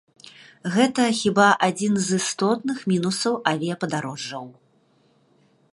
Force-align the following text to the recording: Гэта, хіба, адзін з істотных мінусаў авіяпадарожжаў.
Гэта, 0.75 1.03
хіба, 1.19 1.49
адзін 1.67 1.93
з 2.05 2.17
істотных 2.23 2.77
мінусаў 2.93 3.33
авіяпадарожжаў. 3.53 4.45